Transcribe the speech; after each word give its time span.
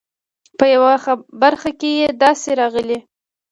په 0.57 0.65
یوه 0.73 0.93
برخه 1.41 1.69
کې 1.79 1.89
یې 1.99 2.07
داسې 2.23 2.49
راغلي. 2.61 2.99